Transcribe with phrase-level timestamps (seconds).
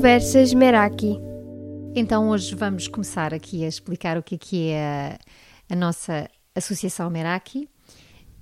[0.00, 1.20] Conversas Meraki.
[1.94, 5.18] Então hoje vamos começar aqui a explicar o que é, que é
[5.68, 7.68] a, a nossa Associação Meraki.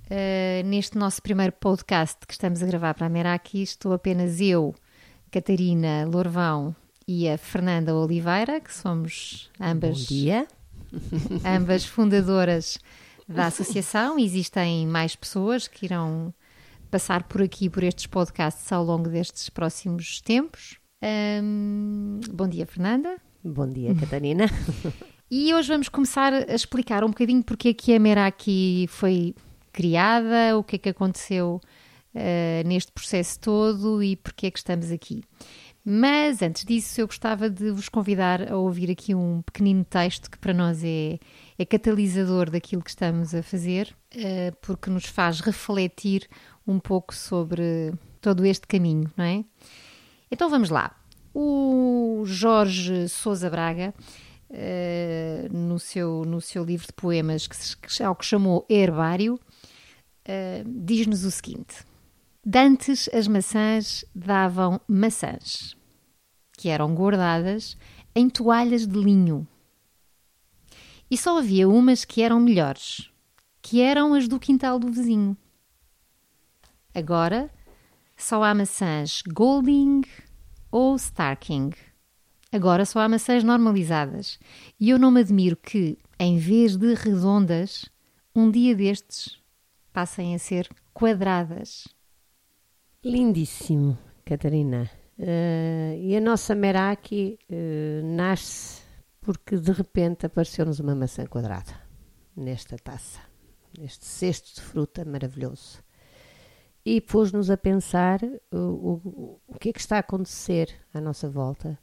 [0.05, 4.73] Uh, neste nosso primeiro podcast que estamos a gravar para a Meraki, estou apenas eu,
[5.29, 6.73] Catarina Lourvão
[7.05, 10.47] e a Fernanda Oliveira, que somos ambas, Bom dia.
[11.43, 12.77] ambas fundadoras
[13.27, 14.17] da associação.
[14.17, 16.33] Existem mais pessoas que irão
[16.89, 20.79] passar por aqui, por estes podcasts ao longo destes próximos tempos.
[21.01, 23.17] Um, bom dia, Fernanda.
[23.43, 24.45] Bom dia, Catarina.
[25.31, 29.35] E hoje vamos começar a explicar um bocadinho porque é que a Meraki foi
[29.71, 31.61] criada, o que é que aconteceu
[32.15, 35.23] uh, neste processo todo e porque é que estamos aqui.
[35.85, 40.37] Mas antes disso, eu gostava de vos convidar a ouvir aqui um pequenino texto que
[40.39, 41.19] para nós é,
[41.59, 46.27] é catalisador daquilo que estamos a fazer, uh, porque nos faz refletir
[46.65, 49.45] um pouco sobre todo este caminho, não é?
[50.31, 50.95] Então vamos lá.
[51.33, 53.93] O Jorge Sousa Braga,
[54.49, 59.35] uh, no, seu, no seu livro de poemas, que, se, que, ao que chamou Herbário,
[59.35, 61.83] uh, diz-nos o seguinte:
[62.45, 65.75] Dantes as maçãs davam maçãs,
[66.57, 67.77] que eram guardadas
[68.15, 69.47] em toalhas de linho.
[71.09, 73.09] E só havia umas que eram melhores,
[73.61, 75.35] que eram as do quintal do vizinho.
[76.93, 77.49] Agora
[78.19, 80.01] só há maçãs Golding
[80.69, 81.71] ou Starking.
[82.51, 84.37] Agora só há maçãs normalizadas.
[84.79, 87.85] E eu não me admiro que, em vez de redondas,
[88.35, 89.39] um dia destes
[89.93, 91.87] passem a ser quadradas.
[93.03, 94.89] Lindíssimo, Catarina.
[95.17, 98.81] Uh, e a nossa Meraki uh, nasce
[99.21, 101.73] porque de repente apareceu-nos uma maçã quadrada
[102.35, 103.19] nesta taça,
[103.77, 105.83] neste cesto de fruta maravilhoso
[106.85, 108.19] e pôs-nos a pensar
[108.51, 111.77] o, o, o, que é que está a acontecer à nossa volta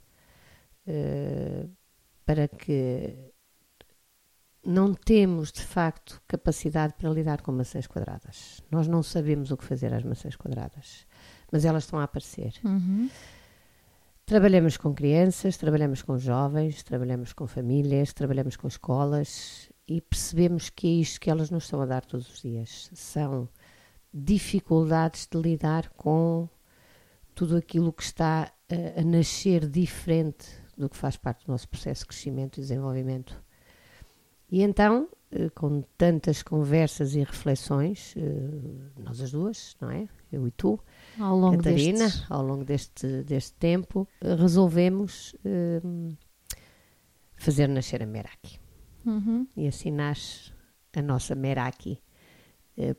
[0.86, 1.70] uh,
[2.24, 3.14] para que
[4.64, 8.60] não temos de facto capacidade para lidar com maçãs quadradas.
[8.70, 11.06] Nós não sabemos o que fazer às maçãs quadradas,
[11.52, 12.54] mas elas estão a aparecer.
[12.64, 13.08] Uhum.
[14.24, 20.88] Trabalhamos com crianças, trabalhamos com jovens, trabalhamos com famílias, trabalhamos com escolas e percebemos que
[20.88, 22.90] é isto que elas nos estão a dar todos os dias.
[22.92, 23.48] São
[24.18, 26.48] dificuldades de lidar com
[27.34, 32.00] tudo aquilo que está a, a, nascer diferente do que faz parte do nosso processo
[32.00, 33.38] de crescimento e desenvolvimento.
[34.50, 40.08] E então, eh, com tantas conversas e reflexões, eh, nós as duas, não é?
[40.32, 40.80] Eu e tu,
[41.18, 42.30] ao longo Catarina, destes...
[42.30, 45.34] ao longo deste, deste tempo, eh, resolvemos
[47.36, 48.58] fazer nascer a Meraki.
[49.04, 49.46] Uhum.
[49.56, 50.52] E assim nasce
[50.94, 52.00] a nossa Meraki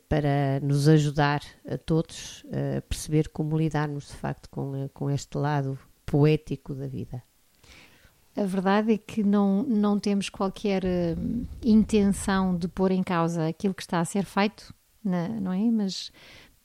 [0.08, 5.78] para nos ajudar a todos a perceber como lidarmos de facto com, com este lado
[6.04, 7.22] poético da vida.
[8.36, 13.74] A verdade é que não, não temos qualquer uh, intenção de pôr em causa aquilo
[13.74, 14.72] que está a ser feito,
[15.04, 15.70] não é?
[15.70, 16.12] Mas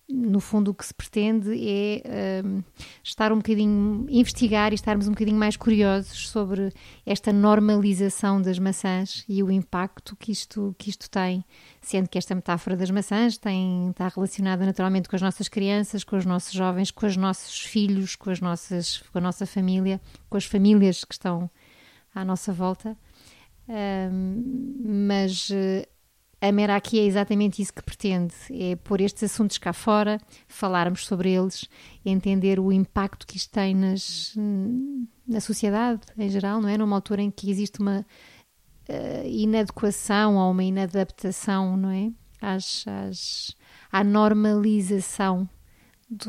[0.07, 2.63] no fundo o que se pretende é uh,
[3.03, 6.73] estar um bocadinho, investigar e estarmos um bocadinho mais curiosos sobre
[7.05, 11.43] esta normalização das maçãs e o impacto que isto, que isto tem,
[11.81, 16.17] sendo que esta metáfora das maçãs tem, está relacionada naturalmente com as nossas crianças, com
[16.17, 20.37] os nossos jovens, com os nossos filhos, com, as nossas, com a nossa família, com
[20.37, 21.49] as famílias que estão
[22.13, 22.97] à nossa volta.
[23.67, 25.49] Um, mas
[26.43, 31.31] a Meraki é exatamente isso que pretende: é pôr estes assuntos cá fora, falarmos sobre
[31.31, 31.69] eles,
[32.05, 34.33] entender o impacto que isto tem nas,
[35.25, 36.77] na sociedade em geral, não é?
[36.77, 38.05] Numa altura em que existe uma
[38.89, 42.11] uh, inadequação ou uma inadaptação, não é?
[42.41, 43.55] Às, às,
[43.89, 45.47] à normalização.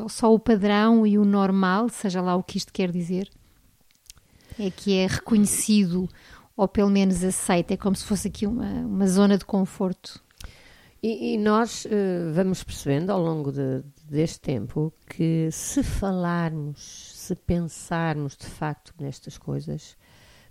[0.07, 3.29] Só o padrão e o normal, seja lá o que isto quer dizer,
[4.57, 6.09] é que é reconhecido
[6.55, 10.23] ou pelo menos aceito, é como se fosse aqui uma, uma zona de conforto.
[11.03, 17.35] E, e nós uh, vamos percebendo ao longo de, deste tempo que se falarmos, se
[17.35, 19.95] pensarmos de facto nestas coisas,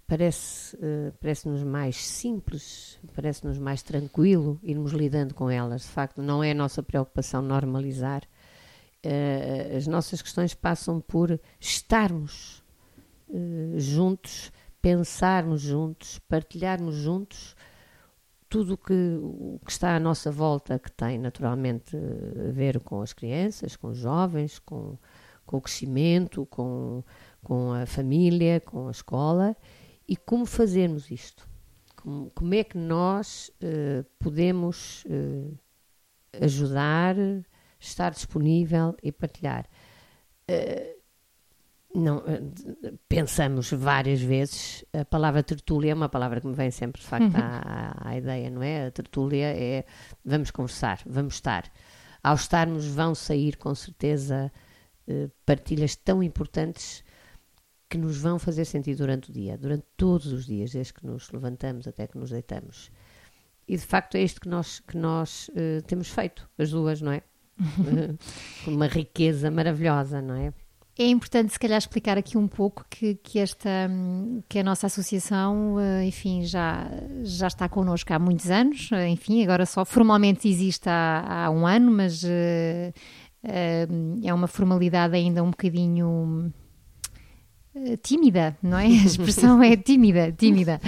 [0.07, 5.83] parece, uh, parece-nos mais simples, parece-nos mais tranquilo irmos lidando com elas.
[5.83, 8.23] De facto, não é a nossa preocupação normalizar.
[9.05, 12.63] Uh, as nossas questões passam por estarmos
[13.77, 14.53] juntos
[14.85, 17.57] pensarmos juntos, partilharmos juntos
[18.51, 23.15] tudo que, o que está à nossa volta, que tem naturalmente a ver com as
[23.15, 24.99] crianças, com os jovens, com,
[25.47, 27.03] com o crescimento, com,
[27.43, 29.57] com a família, com a escola,
[30.07, 31.49] e como fazermos isto.
[31.97, 35.59] Como, como é que nós uh, podemos uh,
[36.43, 37.17] ajudar,
[37.81, 39.67] estar disponível e partilhar.
[40.47, 41.04] Uh,
[41.95, 44.85] não, eh, pensamos várias vezes.
[44.93, 47.41] A palavra tertúlia é uma palavra que me vem sempre, de facto, uhum.
[47.41, 48.87] à, à, ideia, não é?
[48.87, 49.85] A tertúlia é
[50.25, 51.71] vamos conversar, vamos estar.
[52.23, 54.51] Ao estarmos, vão sair com certeza
[55.07, 57.05] eh, partilhas tão importantes
[57.89, 61.31] que nos vão fazer sentir durante o dia, durante todos os dias, desde que nos
[61.31, 62.91] levantamos até que nos deitamos.
[63.69, 67.13] E de facto é isto que nós, que nós uh, temos feito, as duas, não
[67.13, 67.23] é?
[68.67, 70.53] Uma riqueza maravilhosa, não é?
[70.97, 73.91] É importante, se calhar, explicar aqui um pouco que, que, esta,
[74.49, 76.89] que a nossa associação, eh, enfim, já,
[77.25, 81.67] já está connosco há muitos anos, eh, enfim, agora só formalmente existe há, há um
[81.67, 82.93] ano, mas uh,
[84.23, 86.64] é uma formalidade ainda um bocadinho eh,
[88.03, 88.87] tímida, não é?
[88.87, 90.81] A expressão é tímida, tímida,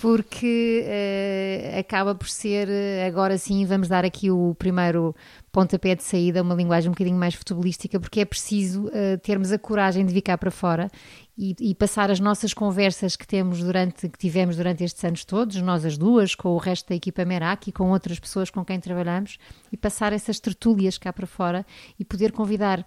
[0.00, 5.14] porque uh, acaba por ser, eh, agora sim, vamos dar aqui o primeiro
[5.50, 9.58] pontapé de saída, uma linguagem um bocadinho mais futebolística, porque é preciso uh, termos a
[9.58, 10.88] coragem de vir cá para fora
[11.36, 15.60] e, e, passar as nossas conversas que temos durante, que tivemos durante estes anos todos,
[15.60, 18.78] nós as duas, com o resto da equipa Merak e com outras pessoas com quem
[18.78, 19.38] trabalhamos,
[19.72, 21.66] e passar essas tertúlias cá para fora
[21.98, 22.86] e poder convidar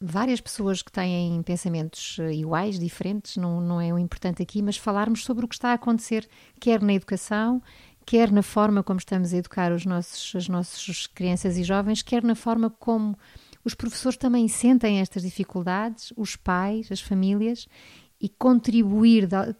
[0.00, 4.76] várias pessoas que têm pensamentos eh, iguais, diferentes, não, não é o importante aqui, mas
[4.76, 6.28] falarmos sobre o que está a acontecer,
[6.60, 7.60] quer na educação,
[8.06, 12.22] quer na forma como estamos a educar os nossos, as nossas crianças e jovens, quer
[12.22, 13.16] na forma como
[13.64, 17.66] os professores também sentem estas dificuldades, os pais, as famílias,
[18.20, 19.54] e contribuir de,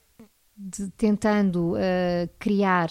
[0.57, 2.91] de, tentando uh, criar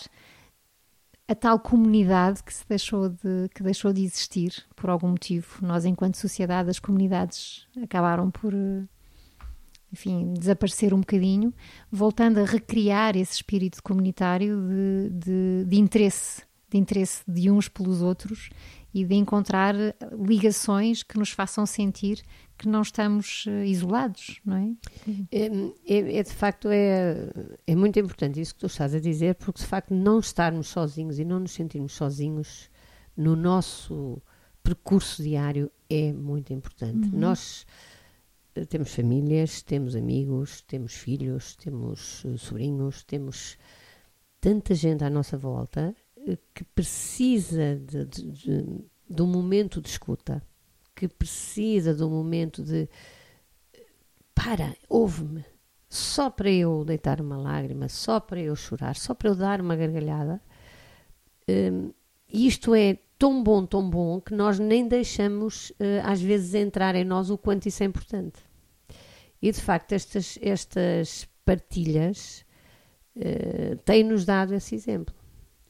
[1.27, 5.47] a tal comunidade que se deixou de que deixou de existir por algum motivo.
[5.61, 8.53] Nós, enquanto sociedade, as comunidades acabaram por,
[9.91, 11.53] enfim, desaparecer um bocadinho,
[11.91, 18.01] voltando a recriar esse espírito comunitário de, de, de interesse, de interesse de uns pelos
[18.01, 18.49] outros
[18.93, 19.75] e de encontrar
[20.17, 22.23] ligações que nos façam sentir
[22.57, 24.75] que não estamos eh, isolados, não é?
[25.31, 25.45] É,
[25.85, 27.31] é, é, de facto é,
[27.65, 31.19] é muito importante isso que tu estás a dizer, porque de facto não estarmos sozinhos
[31.19, 32.69] e não nos sentirmos sozinhos
[33.15, 34.21] no nosso
[34.63, 37.09] percurso diário é muito importante.
[37.09, 37.19] Uhum.
[37.19, 37.65] Nós
[38.55, 43.57] eh, temos famílias, temos amigos, temos filhos, temos eh, sobrinhos, temos
[44.41, 45.95] tanta gente à nossa volta
[46.53, 50.43] que precisa de, de, de, de um momento de escuta
[50.97, 52.89] que precisa de um momento de
[54.33, 55.45] para, ouve-me,
[55.87, 59.75] só para eu deitar uma lágrima, só para eu chorar, só para eu dar uma
[59.75, 60.41] gargalhada.
[61.47, 61.91] Um,
[62.27, 67.05] isto é tão bom, tão bom, que nós nem deixamos, uh, às vezes, entrar em
[67.05, 68.39] nós o quanto isso é importante.
[69.39, 72.43] E, de facto, estas, estas partilhas
[73.15, 75.15] uh, têm-nos dado esse exemplo.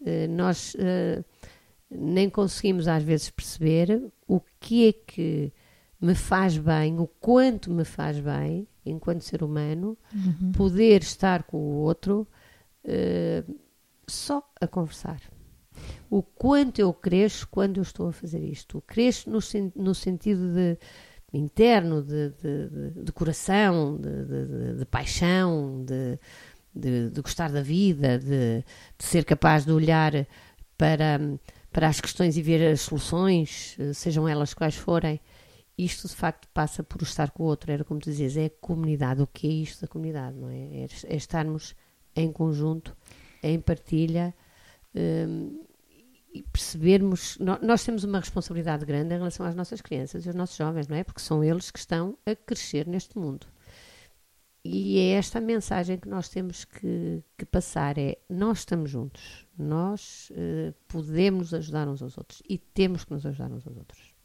[0.02, 0.76] Uh, nós
[1.90, 5.54] nem conseguimos às vezes perceber o que é que
[6.00, 10.52] me faz bem, o quanto me faz bem, enquanto ser humano, uhum.
[10.52, 12.28] poder estar com o outro
[12.86, 13.60] uh,
[14.08, 15.20] só a conversar.
[16.10, 18.82] O quanto eu cresço quando eu estou a fazer isto.
[18.88, 19.40] Cresço no,
[19.76, 20.78] no sentido de
[21.34, 28.64] interno, de, de, de, de coração, de, paixão, de, gostar da vida, de,
[28.98, 30.14] ser capaz de olhar
[30.78, 31.20] para
[31.78, 35.22] para as questões e ver as soluções, eh, sejam elas quais forem.
[35.78, 38.50] Isto de facto passa por estar com o outro, era como tu dizias, é a
[38.50, 39.22] comunidade.
[39.22, 40.58] O que é isto da comunidade, não é?
[40.58, 41.76] É, é estarmos
[42.16, 42.98] em conjunto,
[43.44, 44.34] em partilha
[44.96, 45.64] um,
[46.34, 47.38] e percebermos.
[47.62, 50.98] Nós temos uma responsabilidade grande em relação às nossas crianças e aos nossos jovens, não
[50.98, 51.04] é?
[51.04, 53.46] Porque são eles que estão a crescer neste mundo.
[54.70, 59.48] E é esta a mensagem que nós temos que, que passar: é nós estamos juntos,
[59.58, 64.18] nós uh, podemos ajudar uns aos outros e temos que nos ajudar uns aos outros.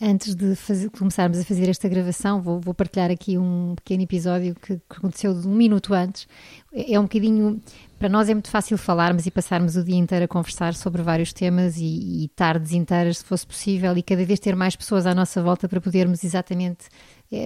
[0.00, 4.54] Antes de fazer, começarmos a fazer esta gravação, vou, vou partilhar aqui um pequeno episódio
[4.54, 6.26] que, que, aconteceu um minuto antes.
[6.72, 7.62] É, é um bocadinho.
[7.98, 11.32] Para nós é muito fácil falarmos e passarmos o dia inteiro a conversar sobre vários
[11.32, 15.14] temas e, e tardes inteiras, se fosse possível, e cada vez ter mais pessoas à
[15.14, 16.88] nossa volta para podermos exatamente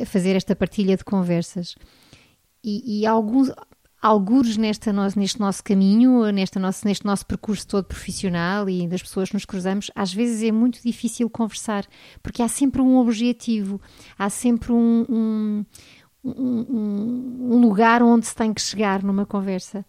[0.06, 1.76] fazer esta partilha de conversas.
[2.62, 3.50] E, e alguns,
[4.00, 9.28] algures nesta neste nosso caminho, nesta nosso, neste nosso percurso todo profissional e das pessoas
[9.28, 11.86] que nos cruzamos, às vezes é muito difícil conversar,
[12.22, 13.80] porque há sempre um objetivo,
[14.18, 15.64] há sempre um, um,
[16.24, 19.84] um, um lugar onde se tem que chegar numa conversa.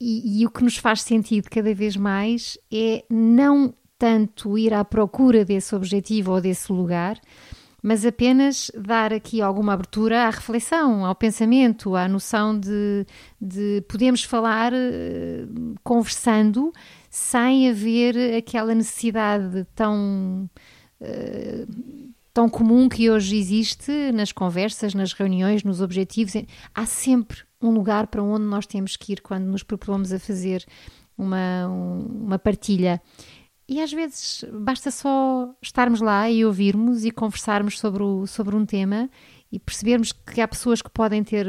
[0.00, 4.84] E, e o que nos faz sentido cada vez mais é não tanto ir à
[4.84, 7.18] procura desse objetivo ou desse lugar,
[7.84, 13.06] mas apenas dar aqui alguma abertura à reflexão, ao pensamento, à noção de,
[13.38, 16.72] de podemos falar uh, conversando
[17.10, 20.48] sem haver aquela necessidade tão.
[20.98, 26.32] Uh, tão comum que hoje existe nas conversas, nas reuniões, nos objetivos.
[26.74, 30.64] Há sempre um lugar para onde nós temos que ir quando nos propomos a fazer
[31.16, 33.00] uma, uma partilha.
[33.66, 38.66] E às vezes basta só estarmos lá e ouvirmos e conversarmos sobre, o, sobre um
[38.66, 39.08] tema
[39.50, 41.46] e percebermos que há pessoas que podem ter,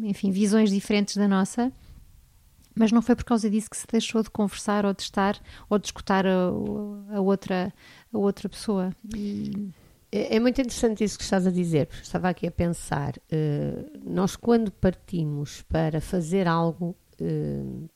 [0.00, 1.72] enfim, visões diferentes da nossa,
[2.74, 5.78] mas não foi por causa disso que se deixou de conversar ou de estar ou
[5.78, 6.48] de escutar a,
[7.14, 7.72] a outra,
[8.12, 8.90] a outra pessoa.
[9.16, 9.70] E...
[10.12, 13.14] É, é, muito interessante isso que estás a dizer, porque estava aqui a pensar.
[13.32, 17.88] Uh, nós, quando partimos para fazer algo, uh,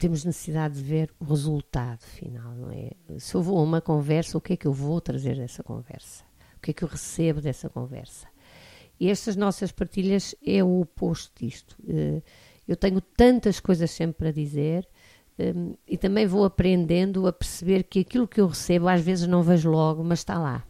[0.00, 2.92] temos necessidade de ver o resultado final, não é?
[3.18, 6.24] Se eu vou a uma conversa, o que é que eu vou trazer dessa conversa?
[6.56, 8.26] O que é que eu recebo dessa conversa?
[8.98, 11.76] E estas nossas partilhas é o oposto disto.
[12.66, 14.88] Eu tenho tantas coisas sempre para dizer
[15.86, 19.70] e também vou aprendendo a perceber que aquilo que eu recebo às vezes não vejo
[19.70, 20.64] logo, mas está lá.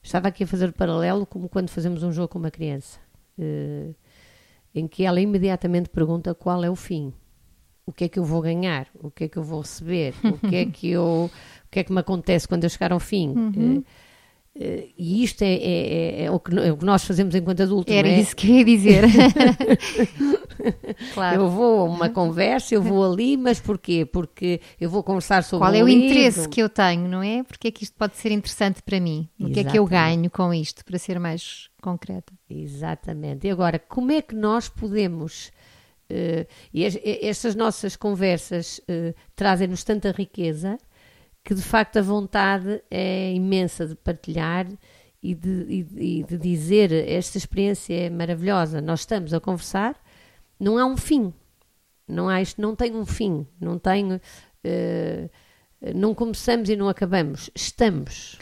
[0.00, 3.00] Estava aqui a fazer o paralelo como quando fazemos um jogo com uma criança,
[3.36, 3.94] eh,
[4.72, 7.12] em que ela imediatamente pergunta qual é o fim
[7.88, 10.36] o que é que eu vou ganhar, o que é que eu vou receber, o
[10.46, 11.30] que é que eu,
[11.64, 13.30] o que é que me acontece quando eu chegar ao fim.
[13.30, 13.82] Uhum.
[14.54, 17.62] Uh, e isto é, é, é, é, o que, é, o que, nós fazemos enquanto
[17.62, 17.94] adultos.
[17.94, 18.20] Era é?
[18.20, 19.04] isso que eu ia dizer.
[21.14, 21.42] claro.
[21.42, 24.04] Eu vou a uma conversa, eu vou ali, mas porquê?
[24.04, 26.04] Porque eu vou conversar sobre Qual um é o livro.
[26.04, 27.42] interesse que eu tenho, não é?
[27.42, 29.30] Porque é que isto pode ser interessante para mim?
[29.40, 32.34] O que é que eu ganho com isto, para ser mais concreta?
[32.50, 33.46] Exatamente.
[33.46, 35.50] E agora, como é que nós podemos
[36.10, 36.84] Uh, e
[37.26, 40.78] estas nossas conversas uh, trazem-nos tanta riqueza
[41.44, 44.66] que de facto a vontade é imensa de partilhar
[45.22, 48.80] e de, e, e de dizer esta experiência é maravilhosa.
[48.80, 49.96] Nós estamos a conversar,
[50.58, 51.32] não há um fim,
[52.06, 54.20] não há isto, não tem um fim, não tem, uh,
[55.94, 58.38] não começamos e não acabamos, estamos.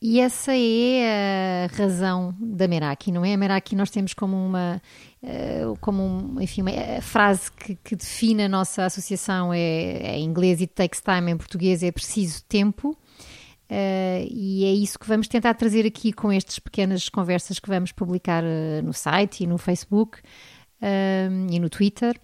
[0.00, 3.34] E essa é a razão da Meraki, não é?
[3.34, 4.80] A Meraki nós temos como uma,
[5.20, 10.24] eh, como um, enfim, uma frase que, que, define a nossa associação é, é, em
[10.24, 12.96] inglês It Takes Time, em português é preciso tempo.
[13.70, 17.92] Uh, e é isso que vamos tentar trazer aqui com estas pequenas conversas que vamos
[17.92, 22.18] publicar uh, no site e no Facebook uh, e no Twitter.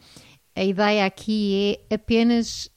[0.56, 2.70] A ideia aqui é apenas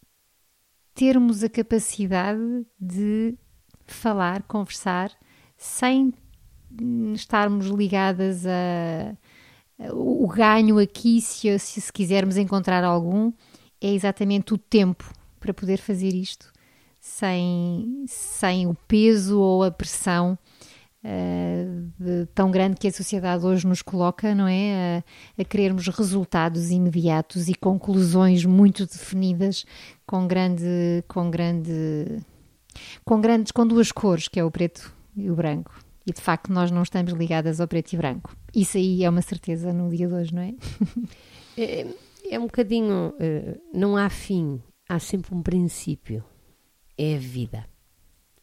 [0.94, 3.38] termos a capacidade de
[3.94, 5.12] falar, conversar,
[5.58, 6.14] sem
[7.14, 9.16] estarmos ligadas a,
[9.92, 13.32] o ganho aqui, se, se quisermos encontrar algum,
[13.80, 16.52] é exatamente o tempo para poder fazer isto
[17.00, 20.38] sem, sem o peso ou a pressão
[21.04, 25.04] uh, de, tão grande que a sociedade hoje nos coloca, não é?
[25.38, 29.66] A, a, querermos resultados imediatos e conclusões muito definidas
[30.06, 32.20] com grande, com grande
[33.04, 35.78] com grandes, com duas cores, que é o preto e o branco.
[36.06, 38.36] E de facto nós não estamos ligadas ao preto e branco.
[38.56, 40.54] Isso aí é uma certeza no dia de hoje, não é?
[41.58, 41.88] é,
[42.32, 43.14] é um bocadinho.
[43.20, 46.24] Uh, não há fim, há sempre um princípio.
[46.98, 47.68] É a vida.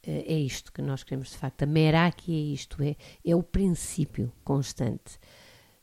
[0.07, 1.63] Uh, é isto que nós queremos de facto.
[1.63, 5.19] A Meraki é isto, é, é o princípio constante.